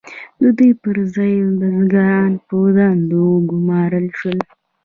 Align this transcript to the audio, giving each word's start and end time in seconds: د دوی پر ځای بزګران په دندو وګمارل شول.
د 0.41 0.43
دوی 0.57 0.71
پر 0.81 0.97
ځای 1.15 1.35
بزګران 1.59 2.31
په 2.47 2.57
دندو 2.75 3.19
وګمارل 3.33 4.07
شول. 4.19 4.39